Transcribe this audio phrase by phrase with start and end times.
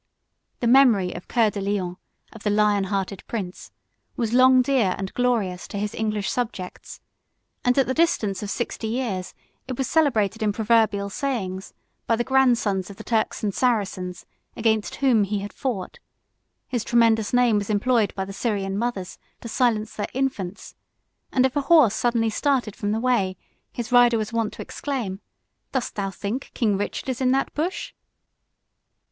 [0.61, 1.95] The memory of Cur de Lion,
[2.33, 3.71] of the lion hearted prince,
[4.15, 6.99] was long dear and glorious to his English subjects;
[7.63, 9.35] and, at the distance of sixty years,
[9.67, 11.75] it was celebrated in proverbial sayings
[12.07, 14.25] by the grandsons of the Turks and Saracens,
[14.57, 15.99] against whom he had fought:
[16.67, 20.73] his tremendous name was employed by the Syrian mothers to silence their infants;
[21.31, 23.37] and if a horse suddenly started from the way,
[23.71, 25.21] his rider was wont to exclaim,
[25.73, 27.93] "Dost thou think King Richard is in that bush?"